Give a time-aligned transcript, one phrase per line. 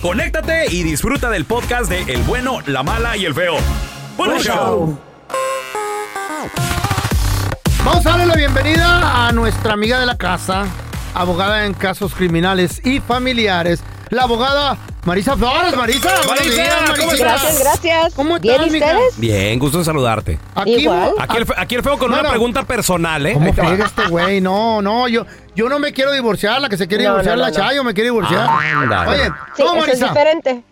[0.00, 3.56] conéctate y disfruta del podcast de El bueno, la mala y el feo.
[4.16, 4.98] ¡Buen show.
[7.84, 10.66] Vamos a darle la bienvenida a nuestra amiga de la casa,
[11.14, 15.76] abogada en casos criminales y familiares, la abogada Marisa Flores.
[15.76, 17.18] Marisa, buenos días, ¿cómo estás?
[17.18, 18.14] Gracias, gracias.
[18.14, 18.86] ¿Cómo ¿Bien estás, y mija?
[18.86, 19.18] ustedes?
[19.20, 20.38] Bien, gusto en saludarte.
[20.54, 21.12] Aquí, Igual.
[21.18, 22.30] Aquí el, fe- aquí el feo con No, una no.
[22.30, 23.34] pregunta personal, ¿eh?
[23.34, 23.68] ¿Cómo Ahí te va.
[23.68, 24.40] friega este güey?
[24.40, 26.58] No, no, yo, yo no me quiero divorciar.
[26.62, 27.54] La que se quiere No, divorciar no, la no.
[27.54, 28.48] Chayo me quiere divorciar.
[28.48, 29.10] Ándale.
[29.10, 29.24] Oye,
[29.56, 30.08] Sí, no, eso es Marisa.
[30.08, 30.64] diferente.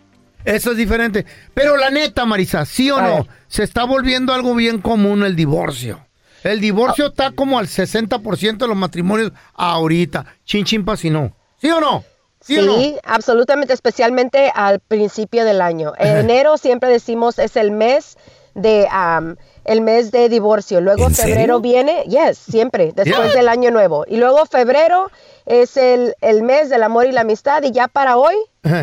[0.45, 1.25] Eso es diferente.
[1.53, 3.15] Pero la neta, Marisa, ¿sí o A no?
[3.17, 3.27] ver.
[3.47, 6.07] Se está volviendo algo bien común el divorcio.
[6.43, 10.25] El divorcio está como al 60% de los matrimonios ahorita.
[10.43, 11.35] Chin, chin, pa' si no.
[11.61, 12.03] ¿Sí o no?
[12.43, 12.97] ¿Sí, Sí, o no?
[13.05, 15.93] absolutamente, especialmente al principio del año.
[15.99, 18.17] En enero siempre decimos es el mes
[18.53, 20.81] de am, el mes de divorcio.
[20.81, 21.59] Luego ¿En febrero serio?
[21.61, 23.33] viene, yes, siempre, después Yeah.
[23.39, 24.03] del año nuevo.
[24.07, 25.09] Y luego febrero
[25.45, 27.63] es el, el mes del amor y la amistad.
[27.63, 28.35] Y ya para hoy,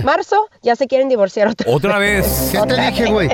[0.02, 2.48] marzo, ya se quieren divorciar otra Otra vez.
[2.50, 3.28] ¿Qué te dije, güey?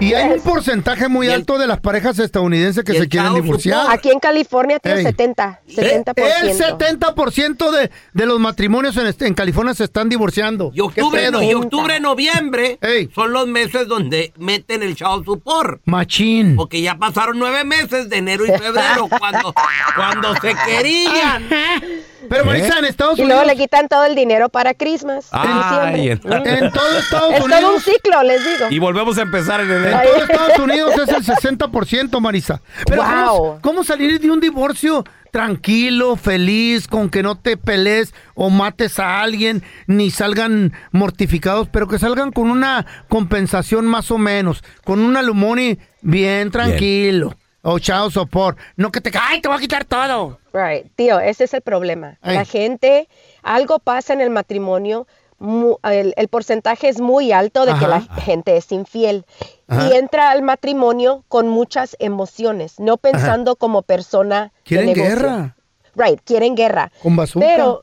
[0.00, 3.86] Y hay un porcentaje muy alto de las parejas estadounidenses que se quieren divorciar.
[3.90, 5.04] Aquí en California tiene Ey.
[5.06, 6.40] 70, Eh, 70%.
[6.42, 10.70] El 70% de, de los matrimonios en, este- en California se están divorciando.
[10.72, 11.42] Y ¿Qué octubre, pedo?
[11.42, 13.10] y octubre, noviembre Ey.
[13.14, 15.82] son los meses donde meten el child support.
[15.84, 16.56] Machín.
[16.56, 19.54] Porque ya pasaron nueve meses de enero y febrero cuando,
[19.96, 21.44] cuando se querían.
[22.28, 23.42] Pero Marisa, en Estados Y Unidos...
[23.42, 25.28] luego le quitan todo el dinero para Christmas.
[25.32, 26.30] en diciembre.
[26.44, 27.82] en- En todo Estados Es todo un Unidos...
[27.84, 28.70] ciclo, les digo.
[28.70, 30.00] Y volvemos a empezar en En enero.
[30.04, 32.60] todo Estados Unidos es el 60%, Marisa.
[32.86, 33.58] Pero ¿cómo, Wow.
[33.62, 39.20] cómo salir de un divorcio tranquilo, feliz, con que no te pelees o mates a
[39.22, 45.16] alguien, ni salgan mortificados, pero que salgan con una compensación más o menos, con un
[45.16, 50.38] alimony bien tranquilo, o chao sopor, no que te ay, te voy a quitar todo.
[50.52, 52.18] Right, tío, ese es el problema.
[52.22, 53.08] La gente,
[53.42, 55.06] algo pasa en el matrimonio,
[55.38, 59.24] mu- el, el porcentaje es muy alto de que la gente es infiel
[59.68, 59.88] Ajá.
[59.88, 64.44] y entra al matrimonio con muchas emociones, no pensando como persona.
[64.44, 65.08] de Quieren negocio.
[65.16, 65.56] guerra.
[65.96, 66.92] Right, quieren guerra.
[67.02, 67.46] Con bazooka.
[67.46, 67.82] Pero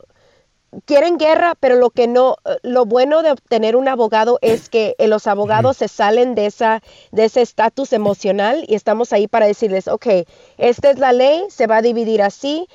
[0.84, 4.94] quieren guerra, pero lo que no, eh, lo bueno de obtener un abogado es que
[4.98, 9.46] eh, los abogados se salen de esa, de ese estatus emocional y estamos ahí para
[9.46, 10.06] decirles, ok,
[10.58, 12.66] esta es la ley, se va a dividir así.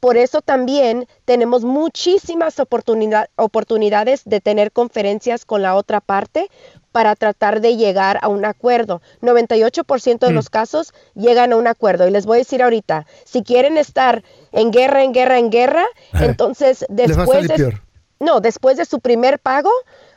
[0.00, 6.50] Por eso también tenemos muchísimas oportunidad- oportunidades de tener conferencias con la otra parte
[6.92, 9.00] para tratar de llegar a un acuerdo.
[9.22, 10.36] 98% de Mm.
[10.36, 12.06] los casos llegan a un acuerdo.
[12.06, 14.22] Y les voy a decir ahorita, si quieren estar
[14.54, 15.84] en guerra, en guerra, en guerra,
[16.14, 17.82] entonces a después de, peor.
[18.20, 19.70] no, después de su primer pago,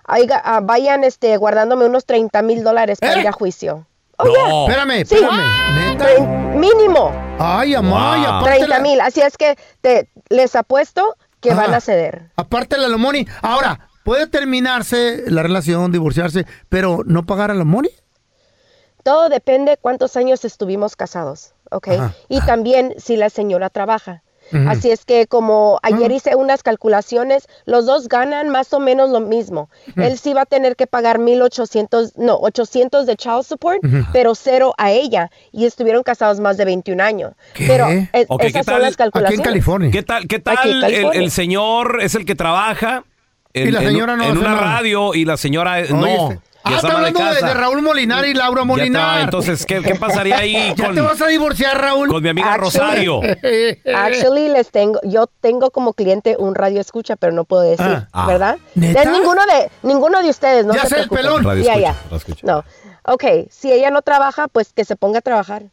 [0.05, 3.19] ah, vayan este, guardándome unos 30 mil dólares para ¿Eh?
[3.21, 3.85] ir a juicio.
[4.19, 4.33] Oh, No.
[4.33, 4.61] yeah.
[4.65, 5.15] Espérame, Sí.
[5.15, 5.75] espérame.
[5.75, 6.05] ¿Neta?
[6.05, 8.29] Trein- Mínimo Ay, amá, y Wow.
[8.29, 8.99] aparte 30 la- mil.
[9.01, 11.77] Así es que te, les apuesto que van Ajá.
[11.77, 12.31] a ceder.
[12.35, 13.27] Aparte el alimony.
[13.43, 17.89] Ahora, puede terminarse la relación, divorciarse, pero no pagar alimony.
[19.03, 21.87] Todo depende cuántos años estuvimos casados, ¿ok?
[21.89, 22.13] Ajá.
[22.27, 24.23] Y también si la señora trabaja.
[24.67, 29.19] Así es que como ayer hice unas calculaciones, los dos ganan más o menos lo
[29.19, 29.69] mismo.
[29.95, 33.79] Él sí va a tener que pagar 1800, no, 800 de child support,
[34.13, 35.29] pero cero a ella.
[35.51, 37.33] Y estuvieron casados más de 21 años.
[37.57, 38.81] Pero eh, Ok, ¿qué esas son tal?
[38.83, 39.63] las calculaciones.
[39.91, 40.27] ¿Qué tal?
[40.27, 40.83] ¿Qué tal?
[40.83, 43.03] El, el señor es el que trabaja.
[43.53, 44.61] en- Y la en- señora no En una nada.
[44.61, 46.41] radio y la señora eh, no.
[46.69, 49.09] Ya Ah, es está hablando de, Raúl Molinar y Laura Ya Molinar.
[49.11, 52.07] está, entonces, ¿qué, qué pasaría ahí ¿Ya con, te vas a divorciar, Raúl?
[52.09, 53.21] con mi amiga Actually- Rosario?
[53.95, 58.07] Actually, les tengo, yo tengo como cliente un radio escucha, pero no puedo decir, Ah.
[58.13, 58.27] Ah.
[58.27, 58.57] ¿verdad?
[58.75, 59.03] ¿Neta?
[59.03, 61.43] Es ninguno de, ninguno de ustedes, no Ya sé, el pelón.
[61.43, 62.15] Radio Ya, escucha, ya.
[62.17, 62.41] escucha.
[62.47, 62.63] No.
[63.09, 65.63] Ok, si ella no trabaja, pues que se ponga a trabajar.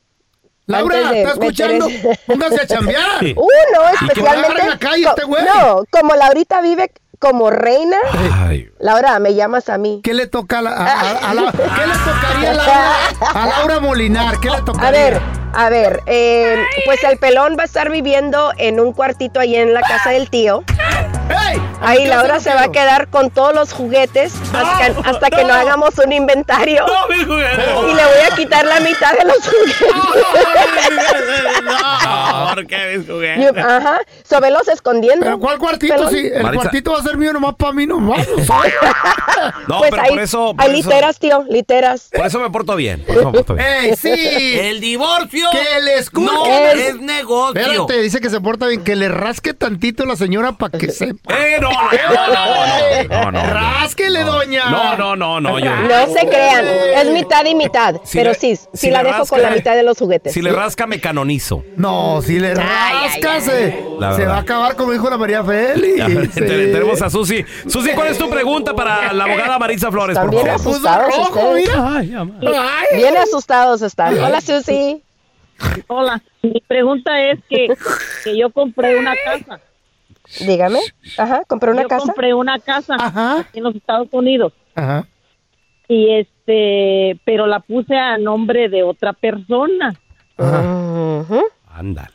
[0.67, 1.88] Laura, ¿estás escuchando?
[2.26, 3.23] Póngase a chambear.
[3.37, 4.46] Uh, no, Y que especialmente.
[4.52, 5.44] agarre la calle co- este güey.
[5.44, 7.96] No, como Laurita vive como reina.
[8.78, 10.00] Laura, me llamas a mí.
[10.05, 12.93] ¿Qué le toca a, la, a- a- a la- ¿Qué le tocaría a Laura,
[13.34, 14.40] a Laura Molinar?
[14.40, 14.88] ¿Qué le tocaría?
[14.88, 15.20] A ver,
[15.55, 19.72] a ver, eh, pues el pelón va a estar viviendo en un cuartito ahí en
[19.75, 20.64] la casa del tío.
[21.81, 25.44] Ahí ¿Qué Laura se va a quedar con todos los juguetes hasta, que, hasta que
[25.44, 26.84] no hagamos un inventario.
[27.14, 29.94] Y le voy a quitar la mitad de los juguetes.
[32.55, 33.56] ¿Por qué mis juguetes?
[33.65, 35.25] Ajá, sobelos escondiendo.
[35.25, 35.95] ¿Pero cuál cuartito?
[35.95, 36.11] Pelón.
[36.11, 36.62] Sí, el Maritza.
[36.62, 38.27] cuartito va a ser mío nomás para mí nomás.
[39.69, 40.55] No, pues pero por eso.
[40.56, 42.09] por hay eso- literas, tío, literas.
[42.15, 43.01] Por eso me porto bien.
[43.05, 43.67] Por eso me porto bien.
[43.67, 44.11] ¡Ey, sí!
[44.59, 46.27] El divorcio ¡Que le escuche!
[46.33, 47.61] no Es- es negocio.
[47.61, 48.83] Espérate, dice que se porta bien.
[48.85, 51.35] Que le rasque tantito la señora para que sepa.
[51.35, 53.53] Eh, no, no, no, no, no, no, no.
[53.55, 54.71] ¡Rásquele, doña!
[54.71, 55.75] No, no, no, no, yo.
[55.75, 57.97] No se crean, es mitad y mitad.
[58.05, 60.33] Si pero le- sí, sí si la le dejo con la mitad de los juguetes.
[60.33, 61.65] Si le rasca, me canonizo.
[61.77, 66.05] No, si le rasca, se, va a acabar como dijo la María Félix.
[66.35, 66.41] Sí.
[66.41, 67.44] te- Tenemos a Susi.
[67.67, 70.61] Susi, ¿cuál es tu pregunta para la abogada Maritza Flores, por También favor?
[70.61, 71.70] asustados ustedes.
[72.96, 74.19] Bien asustados están.
[74.19, 75.02] Hola, Susi.
[75.87, 77.69] Hola, mi pregunta es que,
[78.25, 79.61] que yo compré una casa.
[80.41, 80.81] Dígame.
[81.19, 82.02] Ajá, compré una yo casa.
[82.06, 82.96] compré una casa
[83.41, 85.06] aquí en los Estados Unidos Ajá.
[85.87, 89.94] y este, pero la puse a nombre de otra persona
[90.38, 91.43] Ujú.
[91.70, 92.08] Ándale.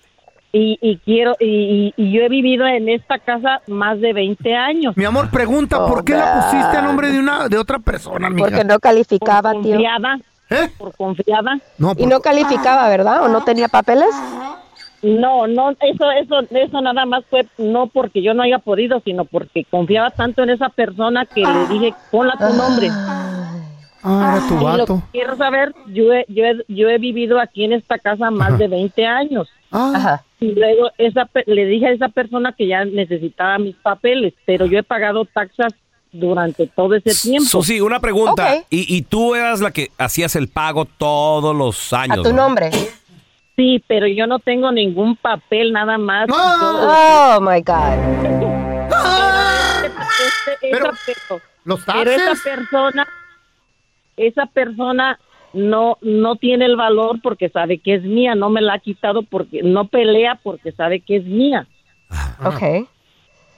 [0.51, 4.55] Y, y quiero y, y- y yo he vivido en esta casa más de 20
[4.55, 4.97] años.
[4.97, 8.47] Mi amor, pregunta, ¿por qué la pusiste a nombre de una de otra persona, mija?
[8.49, 9.79] Porque no calificaba, por tío.
[10.51, 10.67] ¿Eh?
[10.79, 11.59] por confiada.
[11.77, 13.23] No, Y no calificaba, ¿verdad?
[13.23, 14.09] ¿O no tenía papeles?
[15.01, 19.23] No, no, eso, eso, eso nada más fue no porque yo no haya podido, sino
[19.25, 22.89] porque confiaba tanto en esa persona que le dije, ponla tu nombre.
[24.03, 24.95] Ah, era tu Y lo vato.
[24.95, 28.49] que quiero saber, yo he, yo, he, yo he vivido aquí en esta casa más
[28.49, 28.57] Ajá.
[28.57, 29.49] de 20 años.
[29.71, 30.23] Ah, Ajá.
[30.41, 34.65] Y luego esa, pe- le dije a esa persona que ya necesitaba mis papeles, pero
[34.65, 35.73] yo he pagado taxas
[36.11, 37.47] durante todo ese tiempo.
[37.49, 38.63] Susi, una pregunta.
[38.69, 42.23] Y, y tú eras la que hacías el pago todos los A años.
[42.23, 42.37] tu ¿no?
[42.43, 42.71] nombre.
[43.55, 46.27] Sí, pero yo no tengo ningún papel, nada más.
[46.33, 47.37] Ah.
[47.37, 48.39] Oh, my God.
[48.39, 49.87] Yo-
[50.25, 50.97] este- Pero- esa,
[51.27, 53.07] pero- Los pero esa persona,
[54.17, 55.19] esa persona
[55.53, 59.23] no no tiene el valor porque sabe que es mía, no me la ha quitado
[59.23, 61.67] porque no pelea porque sabe que es mía.
[62.43, 62.87] Ok.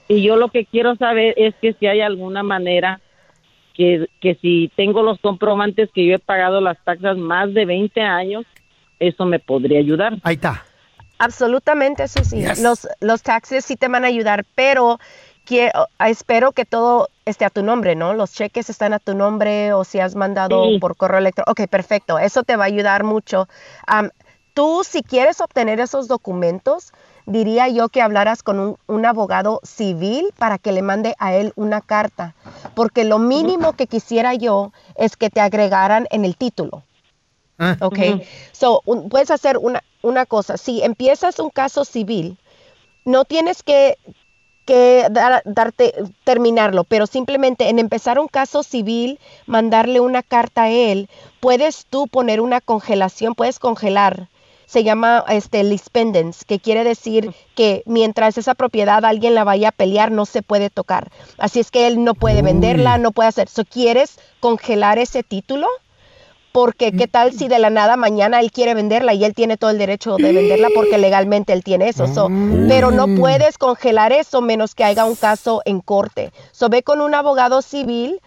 [0.07, 2.99] Y yo lo que quiero saber es que si hay alguna manera
[3.73, 8.01] que, que si tengo los comprobantes que yo he pagado las taxas más de 20
[8.01, 8.45] años,
[8.99, 10.17] eso me podría ayudar.
[10.23, 10.65] Ahí está.
[11.17, 12.37] Absolutamente, eso sí.
[12.37, 12.61] Yes.
[12.61, 14.99] Los, los taxes sí te van a ayudar, pero
[15.45, 18.13] quiero, espero que todo esté a tu nombre, ¿no?
[18.13, 20.79] Los cheques están a tu nombre o si has mandado Sí.
[20.79, 21.51] por correo electrónico.
[21.51, 22.19] Ok, perfecto.
[22.19, 23.47] Eso te va a ayudar mucho.
[24.53, 26.91] Tú, si quieres obtener esos documentos,
[27.25, 31.53] diría yo que hablaras con un, un abogado civil para que le mande a él
[31.55, 32.35] una carta,
[32.75, 36.83] porque lo mínimo que quisiera yo es que te agregaran en el título.
[37.59, 37.77] Ah.
[37.79, 37.97] Ok,
[38.51, 42.37] so un- puedes hacer una, una cosa, si empiezas un caso civil,
[43.05, 43.97] no tienes que,
[44.71, 50.69] que dar- darte, terminarlo, pero simplemente en empezar un caso civil, mandarle una carta a
[50.69, 51.09] él,
[51.41, 54.29] puedes tú poner una congelación, puedes congelar.
[54.65, 59.67] Se llama este lease pendants, que quiere decir que mientras esa propiedad alguien la vaya
[59.69, 61.11] a pelear, no se puede tocar.
[61.37, 63.49] Así es que él no puede venderla, no puede hacer.
[63.49, 65.67] So, ¿Quieres congelar ese título?
[66.51, 69.69] Porque qué tal si de la nada mañana él quiere venderla y él tiene todo
[69.69, 72.07] el derecho de venderla porque legalmente él tiene eso.
[72.07, 72.29] So,
[72.67, 76.31] Pero no puedes congelar eso menos que haya un caso en corte.
[76.51, 78.19] So ve con un abogado civil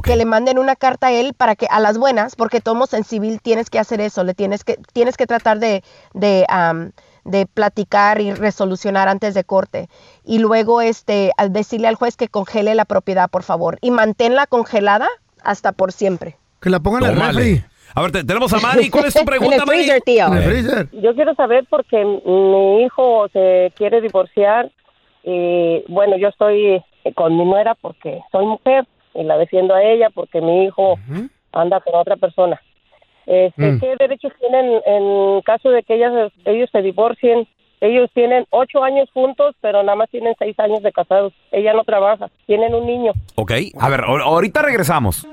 [0.00, 3.04] que le manden una carta a él para que a las buenas, porque todos en
[3.04, 5.82] civil tienes que hacer eso, le tienes que tienes que tratar de
[6.14, 6.46] de,
[7.24, 9.88] de platicar y resolucionar antes de corte
[10.24, 14.46] y luego este al decirle al juez que congele la propiedad, por favor, y manténla
[14.46, 15.08] congelada
[15.42, 16.38] hasta por siempre.
[16.60, 17.42] Que la pongan en el Tómale.
[17.42, 17.64] refri.
[17.94, 18.88] A ver, te- tenemos a Mari.
[18.90, 19.78] ¿Cuál es tu En pregunta, el Mari?
[19.84, 20.26] freezer, tío.
[20.26, 20.88] En el freezer.
[20.92, 24.70] Yo quiero saber porque mi hijo se quiere divorciar
[25.24, 26.82] y bueno, yo estoy
[27.14, 30.98] con mi nuera porque soy mujer y la defiendo a ella porque mi hijo
[31.52, 32.60] anda con otra persona.
[33.26, 33.80] Este, Mm.
[33.80, 37.46] ¿Qué derechos tienen en caso de que ellas, ellos se divorcien?
[37.80, 41.32] Ellos tienen ocho años juntos, pero nada más tienen seis años de casados.
[41.50, 43.12] Ella no trabaja, tienen un niño.
[43.34, 45.26] Ok, a ver, ahor- ahorita regresamos.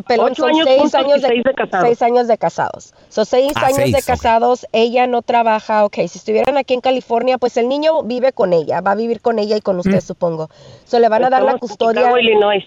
[0.06, 1.86] pelón, Ocho son años seis juntos años de, seis de casados.
[1.88, 2.94] seis años de casados.
[3.10, 4.04] Son seis Ah, años seis, de ok.
[4.06, 4.66] casados.
[4.72, 5.84] Ella no trabaja.
[5.84, 8.80] Ok, si estuvieran aquí en California, pues el niño vive con ella.
[8.80, 10.48] Va a vivir con ella y con usted, supongo.
[10.84, 12.00] So le van a dar la Estamos en custodia.
[12.00, 12.64] Chicago, Illinois.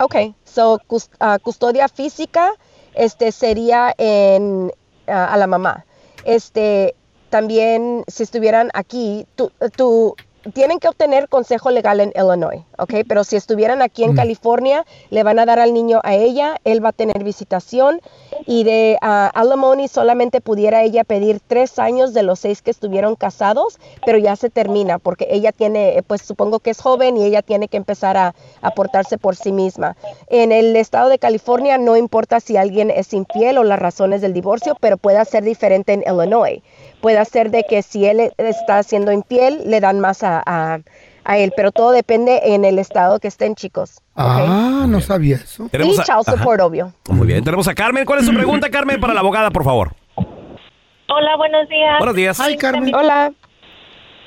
[0.00, 0.14] Ok,
[0.44, 2.52] so cus- ah, custodia física
[2.94, 4.72] este sería en
[5.06, 5.84] ah, a la mamá.
[6.28, 6.94] Este
[7.30, 10.14] también si estuvieran aquí, tú, tú
[10.54, 12.94] tienen que obtener consejo legal en Illinois, ¿ok?
[13.08, 16.84] Pero si estuvieran aquí en California, le van a dar al niño a ella, él
[16.84, 18.00] va a tener visitación
[18.46, 23.16] y de ah, alimony solamente pudiera ella pedir tres años de los seis que estuvieron
[23.16, 27.24] casados, pero ya se termina porque ella tiene, eh, pues supongo que es joven y
[27.24, 29.96] ella tiene que empezar a, a portarse por sí misma.
[30.28, 34.32] En el estado de California no importa si alguien es infiel o las razones del
[34.32, 36.62] divorcio, pero puede ser diferente en Illinois.
[37.00, 40.80] Puede ser de que si él está siendo infiel, le dan más a, a-
[41.24, 44.00] a él, pero todo depende en el estado que estén, chicos.
[44.16, 45.66] Ah, no sabía eso.
[45.66, 46.36] Y Tenemos a- child Ajá.
[46.38, 46.92] support, obvio.
[47.10, 47.44] Muy bien.
[47.44, 48.04] Tenemos a Carmen.
[48.06, 49.92] ¿Cuál es su pregunta, Carmen, para la abogada, por favor?
[50.16, 51.98] Hola, buenos días.
[51.98, 52.40] Buenos días.
[52.58, 52.94] Carmen.
[52.94, 53.32] Hola.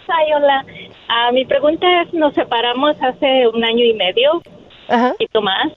[0.07, 0.65] Ay, hola.
[1.09, 4.41] Ah, mi pregunta es, nos separamos hace un año y medio,
[4.89, 5.07] Ajá.
[5.07, 5.67] un poquito más,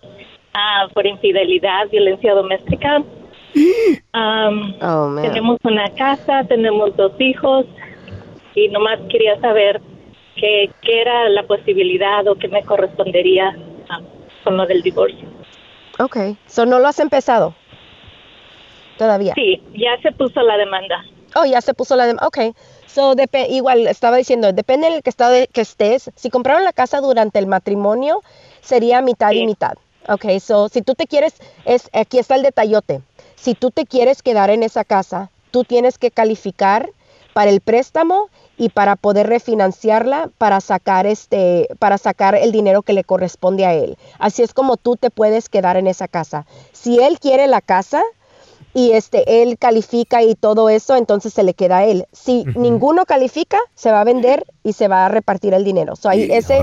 [0.55, 3.03] ah, por infidelidad, violencia doméstica.
[4.13, 5.23] Oh, man.
[5.23, 7.67] tenemos una casa, tenemos dos hijos
[8.55, 9.81] y nomás quería saber
[10.37, 13.57] qué, qué era la posibilidad o qué me correspondería
[14.45, 15.27] con lo del divorcio.
[15.99, 16.17] Ok.
[16.47, 17.55] So, ¿no lo has empezado?
[18.99, 19.35] Todavía.
[19.35, 21.05] Sí, ya se puso la demanda.
[21.37, 22.27] Oh, ya se puso la demanda.
[22.27, 22.39] Ok.
[22.87, 23.15] So,
[23.49, 26.11] igual estaba diciendo, depende del que estado de- que estés.
[26.15, 28.21] Si compraron la casa durante el matrimonio,
[28.61, 29.75] sería mitad y mitad.
[30.09, 31.35] Ok, so si tú te quieres,
[31.65, 33.01] es, aquí está el detallote.
[33.37, 36.91] Si tú te quieres quedar en esa casa, tú tienes que calificar
[37.33, 42.93] para el préstamo y para poder refinanciarla para sacar este para sacar el dinero que
[42.93, 43.99] le corresponde a él.
[44.19, 46.47] Así es como tú te puedes quedar en esa casa.
[46.73, 48.03] Si él quiere la casa,
[48.75, 52.07] y este él califica y todo eso, entonces se le queda a él.
[52.13, 55.95] Si ninguno califica, se va a vender y se va a repartir el dinero.
[55.97, 56.61] So, ahí ese.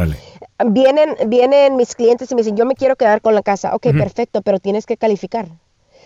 [0.68, 3.88] Vienen vienen mis clientes y me dicen, "Yo me quiero quedar con la casa." Ok,
[3.98, 5.48] perfecto, pero tienes que calificar.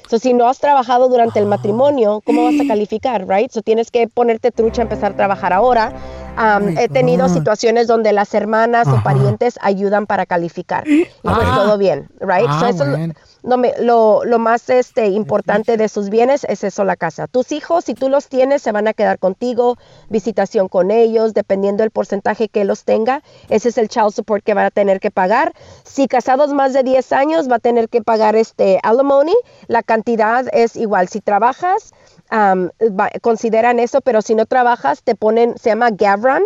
[0.07, 3.49] So, si no has trabajado durante el matrimonio, ¿cómo vas a calificar, right?
[3.51, 5.93] So, tienes que ponerte trucha, empezar a trabajar ahora.
[6.37, 7.33] Um, my he tenido God.
[7.33, 10.83] situaciones donde las hermanas o parientes ayudan para calificar.
[10.87, 11.55] Y pues Ah.
[11.55, 12.45] todo bien, right?
[12.49, 16.83] Ah, So, eso es lo- lo, lo más este, importante de sus bienes es eso,
[16.83, 17.27] la casa.
[17.27, 19.77] Tus hijos, si tú los tienes, se van a quedar contigo,
[20.09, 23.21] visitación con ellos, dependiendo del porcentaje que los tenga.
[23.49, 25.53] Ese es el child support que van a tener que pagar.
[25.83, 29.35] Si casados más de 10 años, va a tener que pagar este alimony.
[29.67, 31.07] La cantidad es igual.
[31.07, 31.91] Si trabajas,
[32.31, 36.43] va- consideran eso, pero si no trabajas, te ponen, se llama Gavron.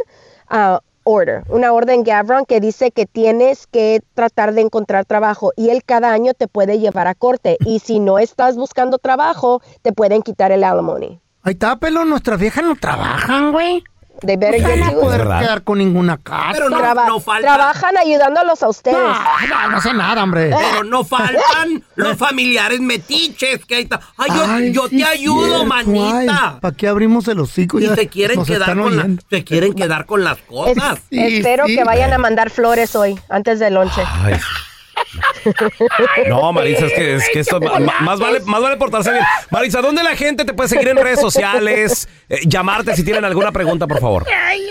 [0.50, 5.70] ah, order, una orden Gavron que dice que tienes que tratar de encontrar trabajo y
[5.70, 9.92] él cada año te puede llevar a corte y si no estás buscando trabajo te
[9.92, 11.20] pueden quitar el alimony.
[11.42, 11.78] Ahí está.
[12.06, 13.84] Nuestras viejas no trabajan, güey.
[14.26, 14.94] They better No get it.
[15.00, 15.40] poder verdad.
[15.40, 16.50] quedar con ninguna casa.
[16.54, 17.56] Pero no, Traba- no falta.
[17.56, 18.98] Trabajan ayudándolos a ustedes.
[18.98, 20.52] No, no, no sé nada, hombre.
[20.56, 24.00] Pero no faltan los familiares metiches que ahí está.
[24.18, 26.58] Ay, yo, Ay, yo sí te ayudo, cierto, manita.
[26.62, 27.80] ¿Para qué abrimos el hocico?
[27.80, 30.44] Y Ya se quieren nos quedar están con la- se quieren quedar con las Es-
[30.46, 31.00] cosas.
[31.10, 31.76] Sí, espero sí.
[31.76, 34.02] que vayan a mandar flores hoy, antes del lonche.
[34.24, 34.36] Ay.
[36.28, 39.24] No, Marisa, es que, es que esto más vale, más vale portarse bien.
[39.52, 42.08] Marisa, ¿dónde la gente te puede seguir en redes sociales?
[42.30, 44.26] Eh, llamarte si tienen alguna pregunta, por favor.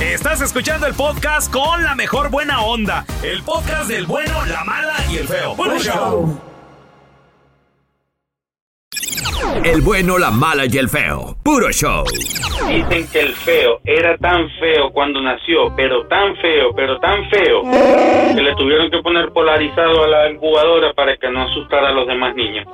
[0.00, 3.04] Estás escuchando el podcast con la mejor buena onda.
[3.22, 5.54] El podcast del bueno, la mala y el feo.
[5.54, 6.40] Bueno, show.
[9.64, 11.36] El bueno, la mala y el feo.
[11.44, 12.04] Puro show.
[12.68, 17.62] Dicen que el feo era tan feo cuando nació, pero tan feo, pero tan feo,
[18.34, 22.08] que le tuvieron que poner polarizado a la incubadora para que no asustara a los
[22.08, 22.66] demás niños.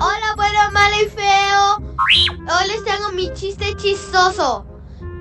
[0.00, 1.76] Hola, bueno, malo y feo.
[2.40, 4.66] Hoy les tengo mi chiste chistoso.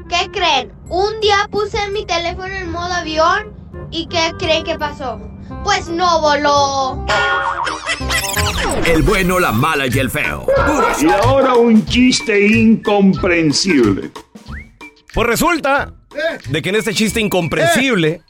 [0.09, 0.73] ¿Qué creen?
[0.89, 3.53] Un día puse mi teléfono en modo avión
[3.91, 5.19] y ¿qué creen que pasó?
[5.63, 7.05] Pues no voló.
[8.85, 10.45] El bueno, la mala y el feo.
[11.01, 14.11] Y ahora un chiste incomprensible.
[15.13, 15.93] Pues resulta
[16.49, 18.21] de que en este chiste incomprensible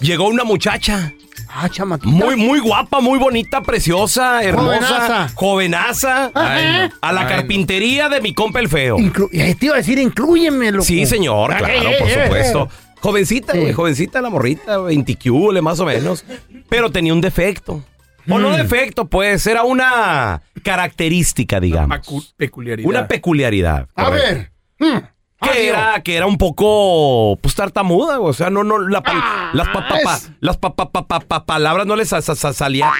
[0.00, 1.12] llegó una muchacha.
[1.56, 2.10] Ah, chamaquita.
[2.12, 5.28] Muy, muy guapa, muy bonita, preciosa, hermosa, Jovenaza.
[5.34, 7.26] jovenaza, Ay, a la ay.
[7.28, 8.96] carpintería de mi compa el feo.
[8.98, 10.84] Inclu- te iba a decir, inclúyeme, loco.
[10.84, 12.68] Sí, señor, claro, eh, por eh, supuesto.
[12.72, 12.94] eh.
[13.00, 13.58] Jovencita, Sí.
[13.60, 15.16] güey, jovencita la morrita, 20
[15.62, 16.24] más o menos.
[16.68, 17.84] Pero tenía un defecto.
[18.28, 18.56] O no Mm.
[18.56, 22.34] defecto, pues, era una característica, digamos.
[22.36, 22.88] peculiaridad.
[22.88, 23.88] Una peculiaridad.
[23.94, 24.28] A correcto.
[24.28, 24.52] ver.
[24.80, 24.98] mm,
[25.40, 28.30] Que era, que era un poco, pues, tartamuda, güey.
[28.30, 29.22] o sea, no, no, la pal-
[29.52, 32.22] las, pa- pa- pa- es- las pa- pa- pa- pa- pa- palabras no les sa-
[32.22, 32.90] sa- sa- salían.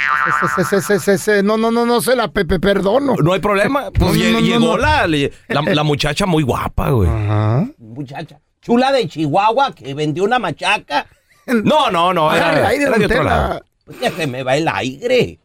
[0.56, 3.14] Se- se- se- se- se- No, no, no, no se la pepe perdono.
[3.16, 3.90] No hay problema.
[3.92, 4.76] Pues No, no, lle- no, no, llegó no.
[4.76, 5.30] La, la,
[5.62, 7.08] la muchacha muy guapa, güey.
[7.08, 7.66] Ajá.
[7.78, 11.06] Muchacha chula de Chihuahua que vendió una machaca.
[11.46, 12.34] No, no, no.
[12.34, 13.30] Era, el aire, era don de otro Tela.
[13.36, 13.64] lado.
[13.84, 15.38] Pues que se me va el aire.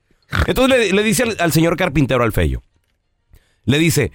[0.48, 2.62] Entonces le, le dice al, al señor carpintero, al feyo.
[3.66, 4.12] Le dice,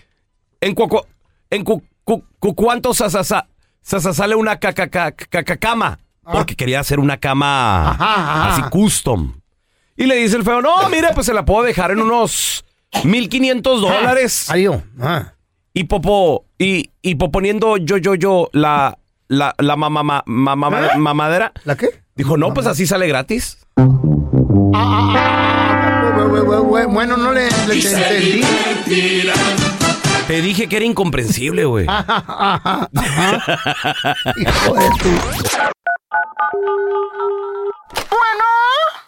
[0.63, 1.07] en, cuaco-
[1.51, 3.47] en cu- cu- cu- cuánto sa- sa- sa-
[3.83, 5.99] sa- sa- sale una ca- ca- ca- ca- ca- cama?
[6.23, 8.49] Porque quería hacer una cama Ajá, ajá.
[8.55, 9.35] así custom.
[9.97, 12.65] Y le dice el feo, no, mire, pues se la puedo dejar en unos
[13.05, 14.51] 1500 dólares.
[14.51, 14.83] Adiós.
[15.01, 15.33] Ah.
[15.75, 18.97] Y popo, y, y poponiendo yo, yo, yo, la,
[19.29, 20.97] la, la ma- ma- ma- ma- ¿Eh?
[20.99, 21.53] mamadera.
[21.65, 21.89] ¿La qué?
[22.17, 23.59] Dijo, no, pues así sale gratis.
[23.77, 23.83] Ah,
[24.75, 28.41] ah, ah, bu- bu- bu- bu- Bueno, no le, le entendí.
[30.27, 31.87] Te dije que era incomprensible, güey.
[31.89, 34.17] Ajá, ajá, ajá.
[34.37, 35.21] Hijo de tu-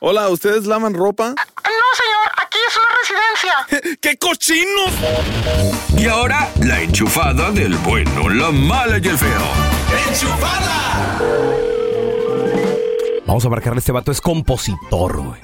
[0.00, 1.29] Hola, ¿ustedes lavan ropa?
[1.31, 1.35] No,
[1.96, 3.96] señor, aquí es una residencia.
[4.00, 4.92] ¡Qué cochinos!
[5.98, 9.42] Y ahora, la enchufada del bueno, la mala y el feo.
[13.26, 15.40] Vamos a marcarle a este vato, es compositor, güey.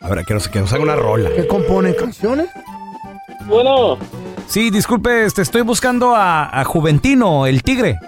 [0.00, 1.30] A ver, que nos, que nos haga una rola.
[1.34, 2.48] ¿Qué compone canciones?
[3.46, 3.98] Bueno,
[4.52, 7.98] Sí, disculpe, este, estoy buscando a, a Juventino, el tigre.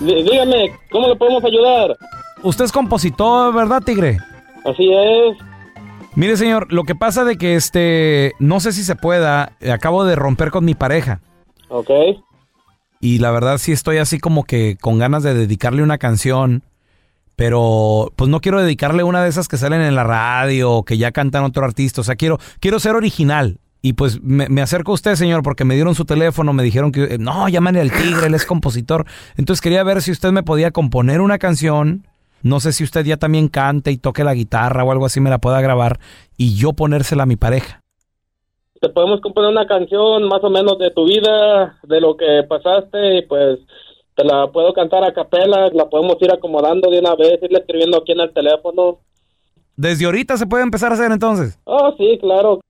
[0.00, 1.94] dí- dígame, ¿cómo le podemos ayudar?
[2.42, 4.16] Usted es compositor, ¿verdad, tigre?
[4.64, 5.36] Así es.
[6.14, 10.06] Mire, señor, lo que pasa de que este, no sé si se pueda, eh, acabo
[10.06, 11.20] de romper con mi pareja
[11.68, 11.90] Ok.
[12.98, 16.62] y la verdad sí estoy así como que con ganas de dedicarle una canción,
[17.36, 20.96] pero pues no quiero dedicarle una de esas que salen en la radio o que
[20.96, 23.60] ya cantan otro artista, o sea, quiero quiero ser original.
[23.80, 26.90] Y pues me, me acerco a usted, señor, porque me dieron su teléfono, me dijeron
[26.90, 29.06] que, no, llámale al tigre, él es compositor.
[29.36, 32.06] Entonces quería ver si usted me podía componer una canción.
[32.42, 35.30] No sé si usted ya también cante y toque la guitarra o algo así, me
[35.30, 35.98] la pueda grabar
[36.36, 37.82] y yo ponérsela a mi pareja.
[38.80, 43.18] Te podemos componer una canción más o menos de tu vida, de lo que pasaste,
[43.18, 43.58] y pues
[44.14, 47.98] te la puedo cantar a capela, la podemos ir acomodando de una vez, irle escribiendo
[47.98, 49.00] aquí en el teléfono.
[49.74, 51.58] Desde ahorita se puede empezar a hacer entonces.
[51.64, 52.60] Oh, sí, claro.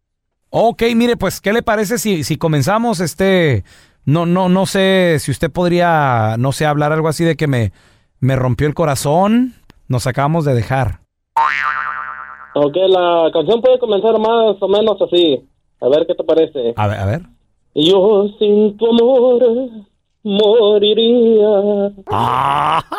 [0.50, 3.64] Ok, mire, pues, ¿qué le parece si, si comenzamos este...
[4.04, 7.72] No, no, no sé si usted podría, no sé, hablar algo así de que me,
[8.20, 9.52] me rompió el corazón.
[9.86, 11.00] Nos acabamos de dejar.
[12.54, 15.46] Ok, la canción puede comenzar más o menos así.
[15.80, 16.72] A ver qué te parece.
[16.76, 17.22] A ver, a ver.
[17.74, 19.42] Yo sin tu amor
[20.22, 21.92] moriría.
[22.10, 22.84] Ah.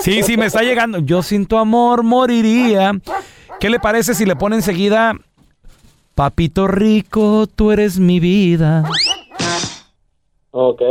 [0.00, 0.98] Sí, sí, me está llegando.
[0.98, 2.92] Yo sin tu amor moriría.
[3.58, 5.14] ¿Qué le parece si le pone enseguida,
[6.18, 8.82] Papito rico, tú eres mi vida?
[10.50, 10.82] Ok.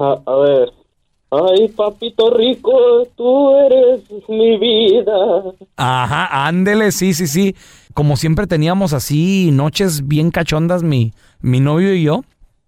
[0.00, 0.72] A, a ver.
[1.30, 5.14] Ay, papito rico, tú eres mi vida.
[5.76, 7.54] Ajá, ándele, sí, sí, sí.
[7.94, 12.24] Como siempre teníamos así noches bien cachondas mi, mi novio y yo.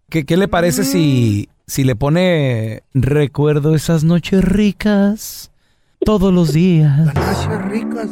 [0.08, 5.51] ¿Qué, qué le parece si, si le pone recuerdo esas noches ricas
[6.04, 7.12] todos los días?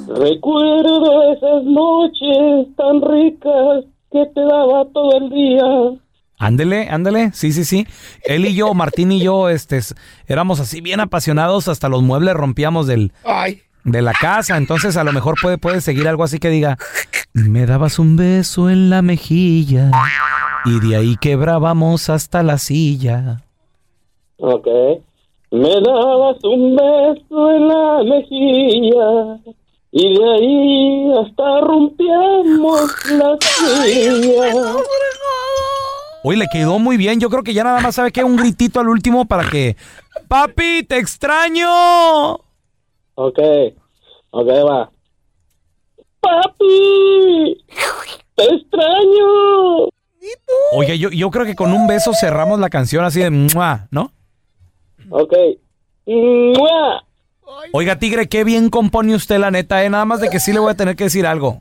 [0.09, 5.62] Recuerdo esas noches tan ricas que te daba todo el día.
[6.38, 7.87] Ándele, ándele, sí, sí, sí.
[8.24, 9.81] Él y yo, Martín y yo, este,
[10.26, 13.62] éramos así bien apasionados, hasta los muebles rompíamos del, Ay.
[13.85, 14.57] de la casa.
[14.57, 16.79] Entonces a lo mejor puede, puede seguir algo así que diga,
[17.35, 19.90] me dabas un beso en la mejilla
[20.64, 23.42] y de ahí quebrábamos hasta la silla.
[24.38, 24.66] Ok.
[25.52, 29.40] Me dabas un beso en la mejilla
[29.90, 34.76] y de ahí hasta rompíamos la silla.
[36.22, 37.18] Hoy le quedó muy bien.
[37.18, 39.76] Yo creo que ya nada más sabe que un gritito al último para que.
[40.28, 42.34] ¡Papi, te extraño!
[43.14, 43.38] Ok.
[44.30, 44.90] Ok, va.
[46.20, 47.64] Papi,
[48.36, 49.88] te extraño.
[50.76, 53.88] Oye, yo, yo creo que con un beso cerramos la canción así de ¡mua!
[53.90, 54.12] ¿no?
[55.10, 55.34] Ok.
[56.06, 57.04] ¡Mua!
[57.72, 59.90] Oiga, Tigre, qué bien compone usted, la neta, ¿eh?
[59.90, 61.60] Nada más de que sí le voy a tener que decir algo.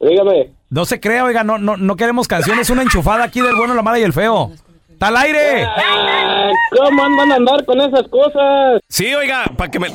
[0.00, 0.50] Dígame.
[0.70, 3.82] No se crea, oiga, no, no, no queremos canciones, una enchufada aquí del bueno, la
[3.82, 4.52] mala y el feo.
[4.90, 5.64] ¡Está al aire!
[5.64, 8.80] Ah, ¿Cómo andan a andar con esas cosas?
[8.88, 9.88] Sí, oiga, para que me.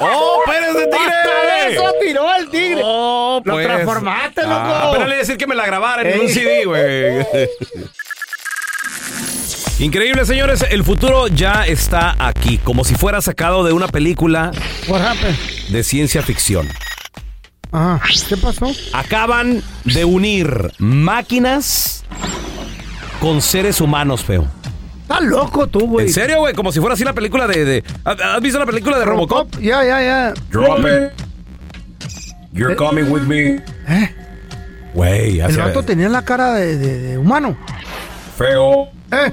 [0.00, 1.72] ¡Oh, espérense, tigre!
[1.74, 2.82] ¡Eso tiró el tigre!
[2.84, 3.66] Oh, Lo pues.
[3.66, 4.54] transformaste, loco.
[4.54, 6.28] Ah, pero le decir que me la grabaran en un.
[6.28, 7.26] CD, güey.
[9.82, 10.64] Increíble, señores.
[10.70, 14.52] El futuro ya está aquí, como si fuera sacado de una película
[15.70, 16.68] de ciencia ficción.
[17.72, 18.00] Ajá.
[18.28, 18.70] ¿Qué pasó?
[18.92, 22.04] Acaban de unir máquinas
[23.20, 24.46] con seres humanos, feo.
[25.02, 26.06] Estás loco tú, güey.
[26.06, 26.54] ¿En serio, güey?
[26.54, 27.64] Como si fuera así la película de...
[27.64, 29.58] de- ¿Has visto la película de Robocop?
[29.58, 30.34] Ya, ya, ya.
[30.50, 31.10] Drop it.
[32.52, 33.60] You're coming with me.
[34.94, 37.56] Güey, El así- vato tenía la cara de, de- de humano.
[38.38, 38.88] Feo.
[39.10, 39.32] ¿Eh?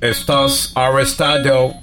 [0.00, 1.74] Estás arrestado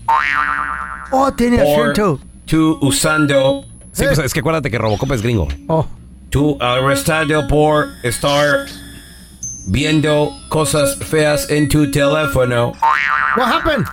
[1.12, 2.20] Oh, tiene acento.
[2.46, 3.66] tú usando...
[3.92, 5.48] Sí, pues es que acuérdate que Robocop es gringo.
[5.68, 5.86] Oh.
[6.30, 8.66] Tú arrestado por estar
[9.68, 12.74] viendo cosas feas en tu teléfono.
[13.38, 13.86] What happened?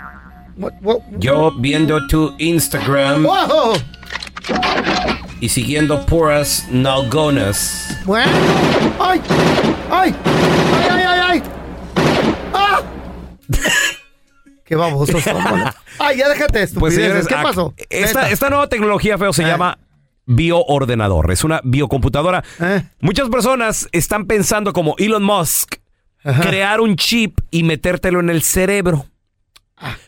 [0.57, 0.99] What, what?
[1.19, 3.75] Yo viendo tu Instagram Wow.
[5.41, 7.97] y siguiendo puras nalgonas.
[8.05, 8.31] Bueno.
[9.01, 9.21] ¡Ay!
[9.91, 10.15] ¡Ay!
[10.25, 11.43] ¡Ay, ay, ay, ay!
[12.55, 12.81] ¡Ah!
[14.73, 15.45] ¡Qué babosos somos!
[15.99, 17.75] ¡Ay, ya déjate de Pues señores, ¿Qué pasó?
[17.91, 19.77] Esta, nueva tecnología, feo, se llama
[20.25, 21.31] bioordenador.
[21.31, 22.43] Es una biocomputadora.
[22.99, 25.75] Muchas personas están pensando como Elon Musk,
[26.41, 29.05] crear un chip y metértelo en el cerebro.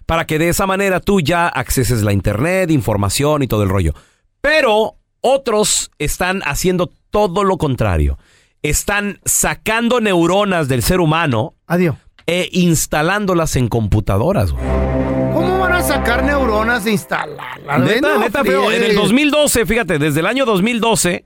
[0.06, 3.92] Para que de esa manera tú ya acceses la internet, información y todo el rollo.
[4.40, 8.18] Pero otros están haciendo todo lo contrario.
[8.62, 11.96] Están sacando neuronas del ser humano Adiós.
[12.26, 14.52] E instalándolas en computadoras.
[14.52, 14.64] güey.
[15.34, 17.80] ¿Cómo van a sacar neuronas de instalarlas?
[17.80, 18.40] Neta, No neta.
[18.40, 18.94] En el friegues.
[18.96, 21.24] 2012, fíjate, desde el año 2012,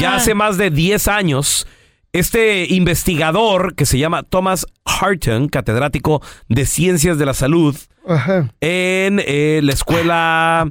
[0.00, 1.66] ya hace más de 10 años,
[2.12, 8.50] este investigador que se llama Thomas Harton, catedrático de Ciencias de la Salud, Ajá.
[8.60, 10.68] en eh, la escuela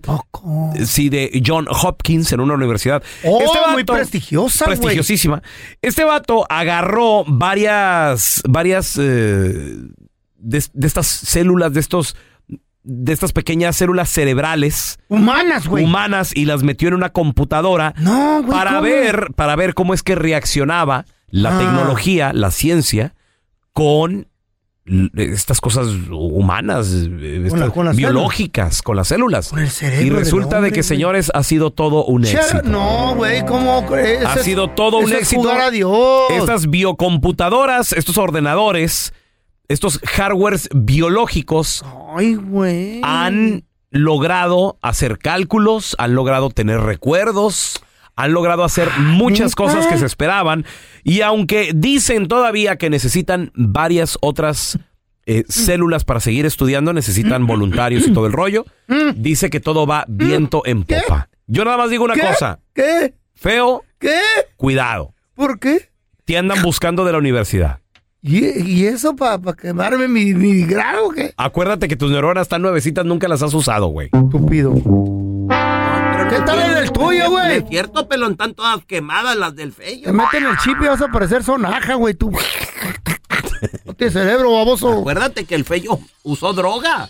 [0.86, 3.02] sí, de John Hopkins, en una universidad.
[3.24, 4.78] Oh, muy prestigiosa, güey.
[4.78, 5.42] Prestigiosísima.
[5.82, 9.78] Este vato agarró varias, varias eh,
[10.38, 12.16] de, de estas células, de estos
[12.84, 15.84] de estas pequeñas células cerebrales Humanas, güey.
[15.84, 18.82] humanas y las metió en una computadora No, güey, para ¿cómo?
[18.82, 21.60] ver para ver cómo es que reaccionaba la Ah.
[21.60, 23.16] tecnología, la ciencia
[23.74, 24.28] con
[25.16, 27.08] estas cosas humanas, eh,
[27.50, 29.52] Con la- estas con las biológicas, con las células.
[29.70, 32.64] cerebro y resulta de hombre, que, señores, ha sido todo un éxito.
[32.64, 34.26] No, güey, ¿cómo crees?
[34.26, 35.42] Ha sido todo un éxito.
[35.42, 36.32] jugar a Dios.
[36.32, 39.14] Estas biocomputadoras, estos ordenadores,
[39.68, 43.00] estos hardwares biológicos Ay, güey.
[43.04, 47.82] han logrado hacer cálculos, han logrado tener recuerdos,
[48.24, 50.66] han logrado hacer muchas cosas que se esperaban.
[51.04, 54.78] Y aunque dicen todavía que necesitan varias otras
[55.26, 58.66] eh, células para seguir estudiando, necesitan voluntarios y todo el rollo,
[59.16, 61.30] dice que todo va viento en popa.
[61.48, 62.22] Yo nada más digo una ¿Qué?
[62.22, 62.60] cosa.
[62.74, 63.14] ¿Qué?
[63.34, 64.20] Feo, ¿Qué?
[64.56, 65.14] cuidado.
[65.34, 65.90] ¿Por qué?
[66.26, 67.80] Te andan buscando de la universidad.
[68.22, 71.34] ¿Y, y eso para quemarme mi, mi grado o qué?
[71.38, 74.10] Acuérdate que tus neuronas están nuevecitas, nunca las has usado, güey.
[74.14, 74.76] Estúpido.
[76.32, 77.58] ¿Qué tal en el tuyo, güey?
[77.58, 80.14] Es cierto, pelón, están todas quemadas las del Te fello.
[80.14, 82.32] meten el chip y vas a parecer sonaja, güey, tú.
[83.86, 85.02] No tienes cerebro, baboso.
[85.02, 87.10] Acuérdate que el fello usó droga.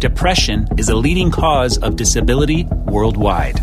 [0.00, 3.60] Depression is a leading cause of disability worldwide.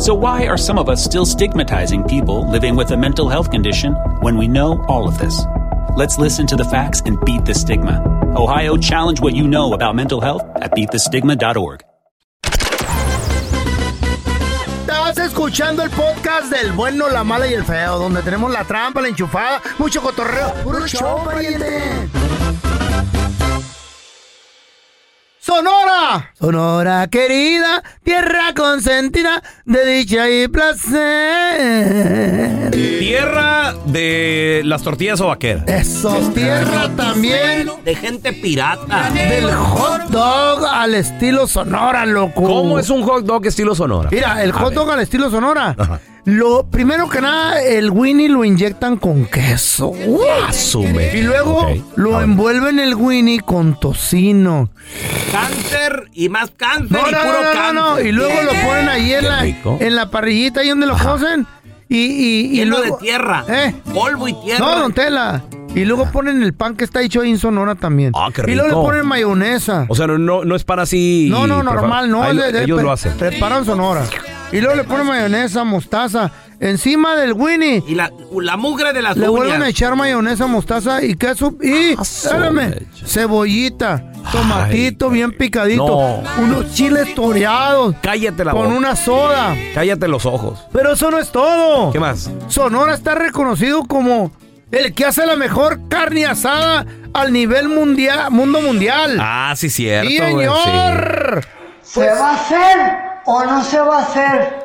[0.00, 3.92] So, why are some of us still stigmatizing people living with a mental health condition
[4.22, 5.44] when we know all of this?
[5.94, 8.00] Let's listen to the facts and beat the stigma.
[8.34, 11.84] Ohio, challenge what you know about mental health at beatthestigma.org.
[14.86, 19.02] Estás escuchando el podcast del bueno, la mala y el feo, donde tenemos la trampa,
[19.02, 20.54] la enchufada, mucho cotorreo.
[20.64, 22.08] ¡Puro show, pariente!
[25.48, 26.30] ¡Sonora!
[26.40, 31.02] Sonora querida, tierra consentida de dicha y placer.
[32.70, 35.68] Tierra de las tortillas o vaqueras.
[35.68, 39.10] Eso, tierra también De gente pirata.
[39.10, 42.42] del hot dog al estilo Sonora, loco.
[42.42, 44.08] ¿Cómo es un hot dog estilo sonora?
[44.10, 44.74] Mira, el A hot ver.
[44.76, 45.76] dog al estilo Sonora.
[46.26, 49.92] Lo primero que nada, el Winnie lo inyectan con queso.
[50.48, 51.14] Asume.
[51.18, 54.70] Y luego lo envuelven el Winnie con tocino.
[55.30, 57.74] Cáncer y más cáncer No, y no, puro no, no, cáncer.
[57.74, 58.00] no.
[58.00, 59.76] Y luego lo ponen ahí en la, rico.
[59.80, 61.46] en la parrillita, ahí donde lo cocen.
[61.90, 63.44] Y, y, y luego, de tierra.
[63.46, 63.74] ¿Eh?
[63.92, 64.64] Polvo y tierra.
[64.64, 65.42] No, don Tela.
[65.74, 68.12] Y luego ponen el pan que está hecho ahí en Sonora también.
[68.16, 68.82] Ah, qué Y luego le rico.
[68.84, 69.84] ponen mayonesa.
[69.88, 71.28] O sea, no, no, no es para así.
[71.30, 72.22] No, no, normal, no.
[72.22, 73.12] Ahí lo- de- de- ellos lo hacen.
[73.18, 74.04] Preparan Sonora.
[74.54, 76.30] Y luego le ponen mayonesa, mostaza.
[76.60, 77.82] Encima del Winnie.
[77.86, 79.36] Y la, la mugre de las Le uñas.
[79.36, 81.54] vuelven a echar mayonesa, mostaza y queso.
[81.60, 85.86] Y, espérame, cebollita, tomatito bien picadito.
[85.86, 86.22] No.
[86.42, 87.96] Unos chiles toreados.
[88.00, 88.74] Cállate la Con boca.
[88.76, 89.56] una soda.
[89.74, 90.60] Cállate los ojos.
[90.72, 91.92] Pero eso no es todo.
[91.92, 92.30] ¿Qué más?
[92.48, 94.30] Sonora está reconocido como
[94.70, 99.18] el que hace la mejor carne asada al nivel mundial, mundo mundial.
[99.20, 100.08] Ah, sí, cierto.
[100.10, 100.54] ¡Sí, güey, sí.
[100.64, 101.44] señor!
[101.82, 104.64] ¿Se va a hacer o no se va a hacer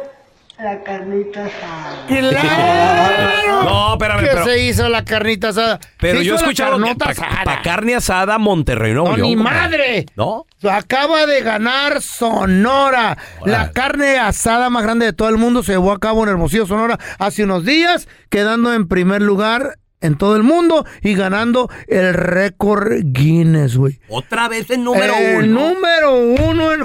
[0.61, 2.05] la carnita asada?
[2.07, 3.63] ¡Claro!
[3.63, 5.79] No, espérame, que pero- se hizo la carnita asada.
[5.97, 7.61] Pero yo he escuchado que asada.
[7.63, 9.05] carne asada Monterrey, ¿no?
[9.05, 10.05] ¡No, Yo, ni como- madre!
[10.15, 10.45] ¿No?
[10.69, 13.17] Acaba de ganar Sonora.
[13.45, 16.65] La carne asada más grande de todo el mundo se llevó a cabo en Hermosillo,
[16.65, 22.13] Sonora, hace unos días, quedando en primer lugar en todo el mundo y ganando el
[22.13, 23.99] récord Guinness, güey.
[24.09, 25.73] Otra vez el número el uno.
[25.73, 26.83] número uno en,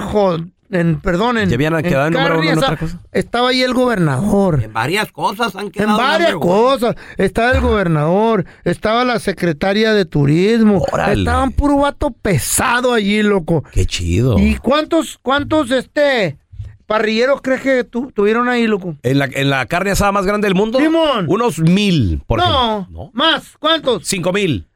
[0.71, 2.73] en perdón, en, ¿Ya habían quedado en número carne uno en asada.
[2.75, 3.01] otra cosa?
[3.13, 4.63] Estaba ahí el gobernador.
[4.63, 5.91] En varias cosas han quedado.
[5.91, 6.97] En varias cosas.
[7.17, 10.85] Estaba el gobernador, estaba la secretaria de turismo.
[10.93, 11.21] Órale.
[11.21, 13.63] Estaban puro vato pesado allí, loco.
[13.73, 14.39] Qué chido.
[14.39, 16.39] ¿Y cuántos, cuántos, este,
[16.87, 18.97] parrilleros crees que tu- tuvieron ahí, loco?
[19.03, 20.79] ¿En la, en la carne asada más grande del mundo?
[20.81, 21.27] Simón.
[21.29, 23.11] Unos mil, por no, ejemplo.
[23.13, 24.07] más, ¿cuántos?
[24.07, 24.67] Cinco mil.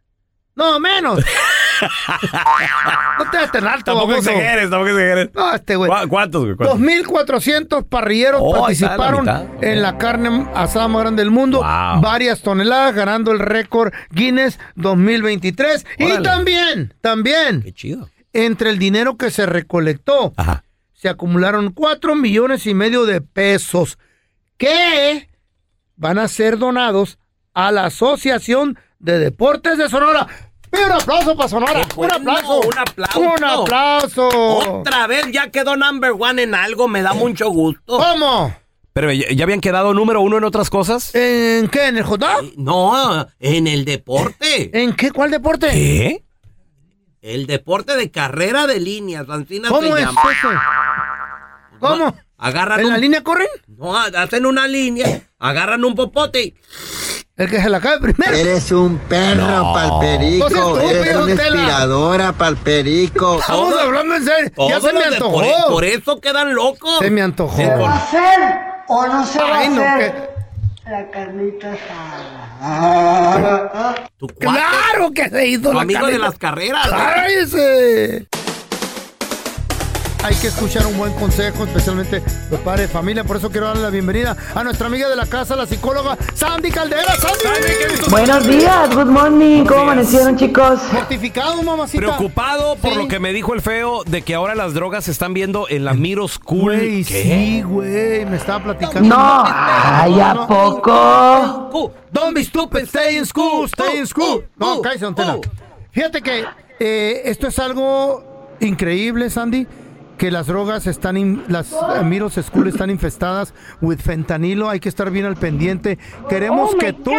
[0.54, 1.24] No, menos.
[3.18, 5.30] no te vas tan alto, Tampoco exageres, tampoco exageres.
[5.34, 5.90] No, este güey.
[5.90, 6.56] ¿Cu- ¿Cuántos, güey?
[6.56, 6.78] ¿Cuántos?
[6.80, 9.28] 2.400 parrilleros Oh, la participaron
[9.62, 11.58] en la carne asada más grande del mundo.
[11.58, 12.00] Wow.
[12.00, 15.86] Varias toneladas, ganando el récord Guinness 2023.
[15.98, 16.22] Y Órale.
[16.22, 18.08] también, también, Qué chido.
[18.32, 20.64] entre el dinero que se recolectó, Ajá.
[20.92, 23.98] se acumularon 4 millones y medio de pesos
[24.56, 25.28] que
[25.96, 27.18] van a ser donados
[27.54, 30.26] a la Asociación de Deportes de Sonora.
[30.70, 31.82] ¡Pide un aplauso para Sonora!
[31.96, 32.60] ¡Un aplauso!
[32.60, 33.20] un aplauso.
[33.20, 34.28] ¡Un aplauso!
[34.80, 37.98] Otra vez ya quedó number one en algo, me da mucho gusto.
[37.98, 38.54] ¿Cómo?
[38.92, 41.14] Pero ¿ya, habían quedado número uno en otras cosas?
[41.14, 41.86] ¿En qué?
[41.86, 42.52] ¿En el hot dog?
[42.56, 44.70] No, en el deporte.
[44.82, 45.12] ¿En qué?
[45.12, 45.70] ¿Cuál deporte?
[45.70, 46.24] ¿Qué?
[47.20, 50.20] El deporte de carrera de líneas, Ancina ¿Cómo se es llama.
[50.32, 50.48] eso?
[51.78, 52.14] ¿Cómo?
[52.38, 53.48] Agarran ¿En un- la línea corren?
[53.66, 56.54] No, hacen una línea, agarran un popote y
[57.36, 58.34] El que se la cae primero.
[58.36, 59.72] Eres un perro, No.
[59.74, 60.48] palperico.
[60.50, 63.40] No seas Eres una inspiradora, palperico.
[63.40, 64.50] Estamos hablando en serio.
[64.68, 65.32] Ya se me antojó.
[65.32, 66.98] por, e- por eso quedan locos.
[67.00, 67.56] Se me antojó.
[67.56, 68.38] ¿Se va a hacer
[68.88, 70.30] o no se va Ay, no, a hacer
[70.88, 72.34] la carnita asada?
[74.40, 76.28] Claro que se hizo la amigo de carnita.
[76.30, 76.88] las carreras.
[76.88, 78.26] ¡Cállese!
[80.22, 83.24] Hay que escuchar un buen consejo, especialmente los padres de familia.
[83.24, 86.70] Por eso quiero darle la bienvenida a nuestra amiga de la casa, la psicóloga Sandy
[86.70, 87.14] Caldera.
[87.16, 89.64] Sandy, Buenos días, good morning.
[89.64, 90.80] ¿Cómo amanecieron, chicos?
[90.92, 92.04] Mortificado, mamacita.
[92.04, 95.34] Preocupado por lo que me dijo el feo de que ahora las drogas se están
[95.34, 97.04] viendo en la Miro School.
[97.04, 99.08] Sí, güey, me estaba platicando.
[99.08, 101.92] No, ay, ¿a poco?
[102.12, 104.44] Don't be stupid, stay in school, stay in school.
[104.56, 105.38] No, cállese, don Tela.
[105.92, 106.44] Fíjate que
[106.80, 109.66] eh, esto es algo increíble, Sandy,
[110.18, 114.68] que las drogas están, in- las eh, Miros School están infestadas with fentanilo.
[114.68, 115.98] Hay que estar bien al pendiente.
[116.28, 117.12] Queremos Oh, que tú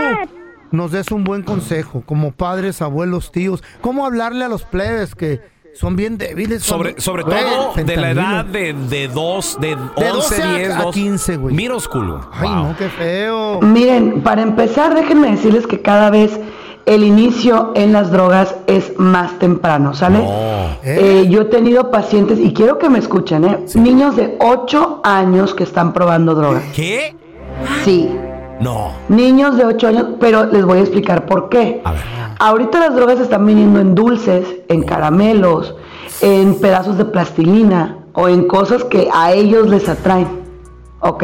[0.72, 3.64] nos des un buen consejo, como padres, abuelos, tíos.
[3.82, 5.40] ¿Cómo hablarle a los plebes que
[5.74, 6.62] son bien débiles?
[6.62, 10.72] Sobre, sobre Güey, todo de la edad de, de dos, de 11, 12 a- 10,
[10.72, 11.00] a 12.
[11.00, 11.56] 15, güey.
[11.56, 12.20] Miro School.
[12.34, 12.56] Ay, Wow.
[12.68, 13.62] no, qué feo.
[13.62, 16.38] Miren, para empezar, déjenme decirles que cada vez
[16.90, 20.20] el inicio en las drogas es más temprano, ¿sale?
[20.84, 23.60] Eh, yo he tenido pacientes, y quiero que me escuchen, ¿eh?
[23.76, 26.64] Niños de 8 años que están probando drogas.
[26.76, 27.16] ¿Qué?
[27.86, 28.10] Sí.
[28.60, 28.94] No.
[29.08, 31.84] Niños de 8 años, pero les voy a explicar por qué.
[32.40, 35.76] Ahorita las drogas están viniendo en dulces, en caramelos,
[36.22, 40.39] en pedazos de plastilina o en cosas que a ellos les atraen.
[41.02, 41.24] ¿Ok?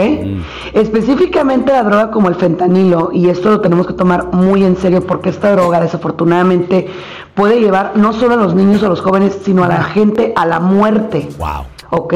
[0.74, 5.06] Específicamente la droga como el fentanilo, y esto lo tenemos que tomar muy en serio
[5.06, 6.88] porque esta droga desafortunadamente
[7.34, 10.32] puede llevar no solo a los niños o a los jóvenes, sino a la gente
[10.36, 11.28] a la muerte.
[11.38, 11.66] Wow.
[11.90, 12.14] ¿Ok?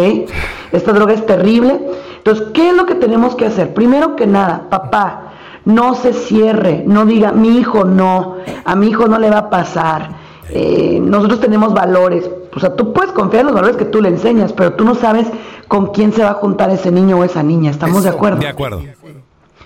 [0.72, 1.80] Esta droga es terrible.
[2.18, 3.74] Entonces, ¿qué es lo que tenemos que hacer?
[3.74, 5.34] Primero que nada, papá,
[5.66, 9.50] no se cierre, no diga, mi hijo no, a mi hijo no le va a
[9.50, 10.10] pasar.
[10.50, 12.30] Eh, nosotros tenemos valores.
[12.56, 14.96] O sea, tú puedes confiar en los valores que tú le enseñas, pero tú no
[14.96, 15.28] sabes
[15.70, 17.72] con quién se va a juntar ese niño o esa niña.
[17.72, 18.40] ¿Estamos de acuerdo?
[18.40, 18.82] De acuerdo.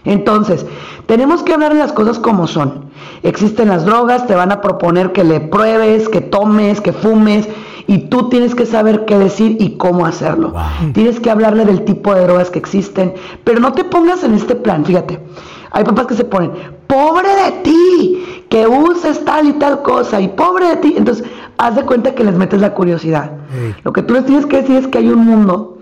[0.05, 0.65] Entonces,
[1.05, 2.91] tenemos que hablar de las cosas como son.
[3.23, 7.47] Existen las drogas, te van a proponer que le pruebes, que tomes, que fumes,
[7.87, 10.53] y tú tienes que saber qué decir y cómo hacerlo.
[10.93, 13.13] Tienes que hablarle del tipo de drogas que existen,
[13.45, 15.19] pero no te pongas en este plan, fíjate.
[15.71, 16.51] Hay papás que se ponen,
[16.85, 20.95] pobre de ti, que uses tal y tal cosa, y pobre de ti.
[20.97, 21.25] Entonces,
[21.57, 23.31] haz de cuenta que les metes la curiosidad.
[23.85, 25.72] Lo que tú les tienes que decir es que hay un mundo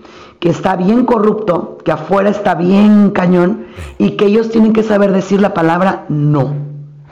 [0.42, 5.12] que está bien corrupto, que afuera está bien cañón y que ellos tienen que saber
[5.12, 6.56] decir la palabra no.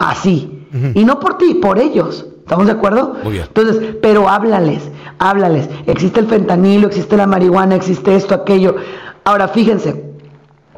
[0.00, 0.66] Así.
[0.94, 2.26] Y no por ti, por ellos.
[2.40, 3.14] ¿Estamos de acuerdo?
[3.22, 3.44] Muy bien.
[3.46, 4.90] Entonces, pero háblales,
[5.20, 5.70] háblales.
[5.86, 8.74] Existe el fentanilo, existe la marihuana, existe esto, aquello.
[9.22, 10.12] Ahora, fíjense,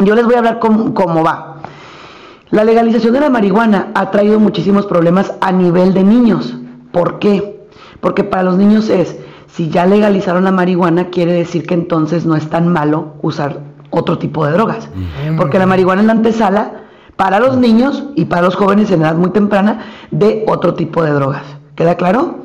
[0.01, 1.63] yo les voy a hablar cómo, cómo va.
[2.51, 6.55] La legalización de la marihuana ha traído muchísimos problemas a nivel de niños.
[6.93, 7.67] ¿Por qué?
[8.01, 9.17] Porque para los niños es,
[9.55, 13.61] si ya legalizaron la marihuana, quiere decir que entonces no es tan malo usar
[13.91, 14.89] otro tipo de drogas.
[15.37, 16.73] Porque la marihuana es la antesala
[17.17, 21.11] para los niños y para los jóvenes en edad muy temprana de otro tipo de
[21.11, 21.43] drogas.
[21.75, 22.39] ¿Queda claro?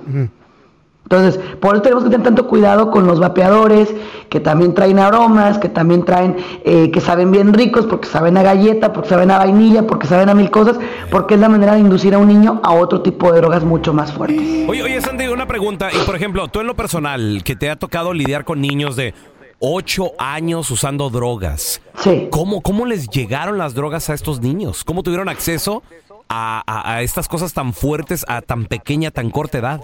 [1.09, 3.95] Entonces, por eso tenemos que tener tanto cuidado con los vapeadores,
[4.27, 8.43] que también traen aromas, que también traen, eh, que saben bien ricos, porque saben a
[8.43, 10.77] galleta, porque saben a vainilla, porque saben a mil cosas,
[11.09, 13.93] porque es la manera de inducir a un niño a otro tipo de drogas mucho
[13.93, 14.67] más fuertes.
[14.67, 15.87] Oye, oye, Sandy, una pregunta.
[15.93, 19.13] Y por ejemplo, tú en lo personal, que te ha tocado lidiar con niños de
[19.59, 21.81] 8 años usando drogas.
[21.99, 22.27] Sí.
[22.31, 24.83] ¿Cómo, ¿Cómo les llegaron las drogas a estos niños?
[24.83, 25.83] ¿Cómo tuvieron acceso
[26.29, 29.81] a, a- a estas cosas tan fuertes a tan pequeña, tan corta edad?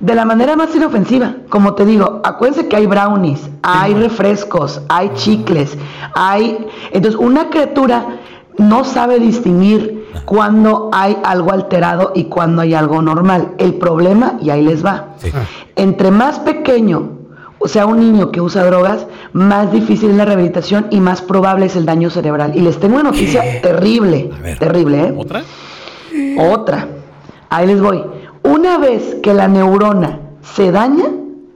[0.00, 5.10] De la manera más inofensiva, como te digo, acuérdense que hay brownies, hay refrescos, hay
[5.14, 5.76] chicles,
[6.14, 6.66] hay...
[6.92, 8.06] Entonces, una criatura
[8.56, 13.52] no sabe distinguir cuando hay algo alterado y cuando hay algo normal.
[13.58, 15.14] El problema, y ahí les va,
[15.76, 17.17] entre más pequeño
[17.58, 21.66] o sea un niño que usa drogas, más difícil es la rehabilitación y más probable
[21.66, 22.52] es el daño cerebral.
[22.54, 25.14] Y les tengo una noticia terrible, terrible, ¿eh?
[25.16, 25.42] ¿Otra?
[26.38, 26.88] Otra.
[27.50, 28.04] Ahí les voy.
[28.42, 31.06] Una vez que la neurona se daña,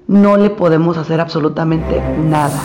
[0.08, 2.60] no le podemos hacer absolutamente nada.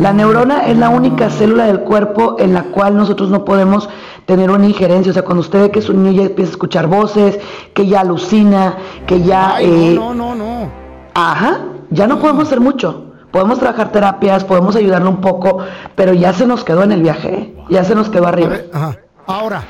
[0.00, 3.88] La neurona es la única célula del cuerpo en la cual nosotros no podemos
[4.26, 5.10] tener una injerencia.
[5.10, 7.38] O sea, cuando usted ve que su niño ya empieza a escuchar voces,
[7.74, 9.60] que ya alucina, que ya...
[9.60, 10.68] eh, no, no, no.
[11.14, 11.60] Ajá,
[11.92, 13.08] ya no podemos hacer mucho.
[13.30, 15.58] Podemos trabajar terapias, podemos ayudarle un poco,
[15.94, 17.54] pero ya se nos quedó en el viaje, ¿eh?
[17.70, 18.56] ya se nos quedó arriba.
[18.72, 18.98] Ajá.
[19.26, 19.62] Ahora,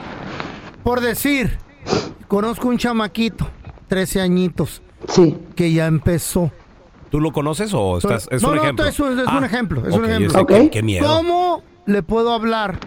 [0.82, 1.58] por decir,
[2.26, 3.46] conozco un chamaquito,
[3.86, 4.82] 13 añitos.
[5.08, 5.36] Sí.
[5.54, 6.50] Que ya empezó.
[7.10, 8.86] ¿Tú lo conoces o estás, es no, un no, ejemplo?
[8.86, 10.30] es un, es un Ah, ejemplo, es un ejemplo.
[10.40, 11.06] sé, qué- qué miedo.
[11.06, 12.78] ¿Cómo le puedo hablar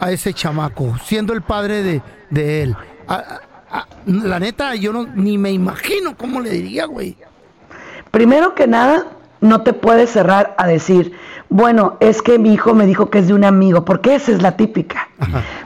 [0.00, 2.76] a ese chamaco, siendo el padre de, de él?
[3.08, 3.40] A- a-
[3.78, 7.16] a- la neta, yo no, ni me imagino cómo le diría, güey.
[8.16, 9.08] Primero que nada,
[9.42, 11.12] no te puedes cerrar a decir,
[11.50, 14.40] bueno, es que mi hijo me dijo que es de un amigo, porque esa es
[14.40, 15.10] la típica.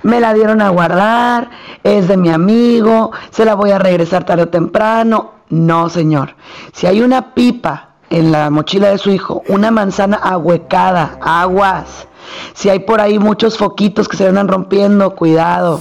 [0.02, 1.48] Me la dieron a guardar,
[1.84, 5.34] es de mi amigo, se la voy a regresar tarde o temprano.
[5.48, 6.34] No, señor.
[6.72, 12.08] Si hay una pipa en la mochila de su hijo, una manzana ahuecada, aguas.
[12.54, 15.78] Si hay por ahí muchos foquitos que se andan rompiendo, cuidado.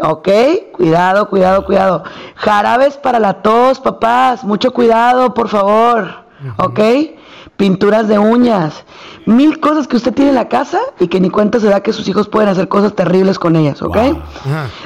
[0.00, 0.28] ¿Ok?
[0.72, 2.04] Cuidado, cuidado, cuidado.
[2.36, 4.44] Jarabes para la tos, papás.
[4.44, 6.24] Mucho cuidado, por favor.
[6.56, 6.80] ¿Ok?
[7.56, 8.84] Pinturas de uñas.
[9.26, 11.92] Mil cosas que usted tiene en la casa y que ni cuenta se da que
[11.92, 13.80] sus hijos pueden hacer cosas terribles con ellas.
[13.82, 13.96] ¿Ok?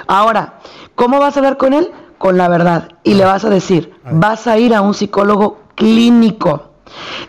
[0.07, 0.59] Ahora,
[0.95, 1.91] ¿cómo vas a hablar con él?
[2.19, 2.89] Con la verdad.
[3.03, 6.73] Y le vas a decir, vas a ir a un psicólogo clínico.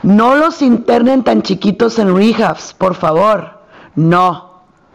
[0.03, 3.59] No los internen tan chiquitos en rehabs, por favor.
[3.95, 4.48] No.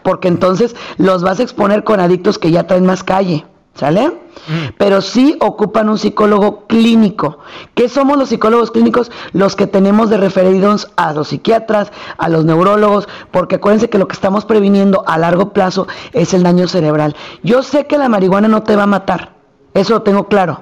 [0.04, 3.44] Porque entonces los vas a exponer con adictos que ya traen más calle.
[3.74, 4.12] ¿Sale?
[4.78, 7.38] Pero sí ocupan un psicólogo clínico.
[7.74, 9.10] ¿Qué somos los psicólogos clínicos?
[9.32, 14.06] Los que tenemos de referidos a los psiquiatras, a los neurólogos, porque acuérdense que lo
[14.06, 17.16] que estamos previniendo a largo plazo es el daño cerebral.
[17.42, 19.32] Yo sé que la marihuana no te va a matar,
[19.74, 20.60] eso lo tengo claro.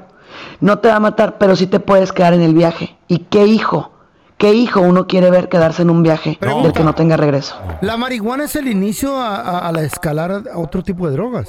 [0.61, 2.97] No te va a matar, pero sí te puedes quedar en el viaje.
[3.09, 3.92] ¿Y qué hijo?
[4.39, 7.55] ¿Qué hijo uno quiere ver quedarse en un viaje del que no tenga regreso?
[7.81, 11.49] La marihuana es el inicio a, a- a la escalar a otro tipo de drogas.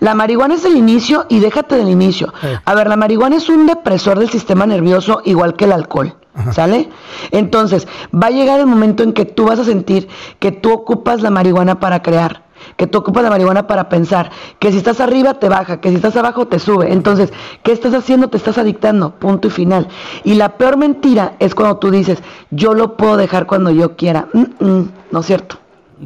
[0.00, 2.32] La marihuana es el inicio y déjate del inicio.
[2.64, 6.16] A ver, la marihuana es un depresor del sistema nervioso igual que el alcohol.
[6.52, 6.88] ¿Sale?
[7.30, 10.08] Entonces, va a llegar el momento en que tú vas a sentir
[10.40, 12.42] que tú ocupas la marihuana para crear,
[12.76, 15.96] que tú ocupas la marihuana para pensar, que si estás arriba te baja, que si
[15.96, 16.92] estás abajo te sube.
[16.92, 18.28] Entonces, ¿qué estás haciendo?
[18.28, 19.88] Te estás adictando, punto y final.
[20.24, 22.18] Y la peor mentira es cuando tú dices,
[22.50, 24.28] yo lo puedo dejar cuando yo quiera.
[24.32, 25.56] Mm, mm, no es cierto.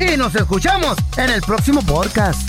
[0.00, 2.48] Y nos escuchamos en el próximo podcast.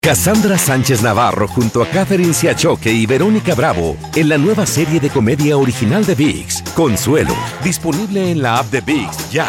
[0.00, 5.10] Cassandra Sánchez Navarro junto a Catherine Siachoque y Verónica Bravo en la nueva serie de
[5.10, 9.48] comedia original de VIX, Consuelo, disponible en la app de VIX ya.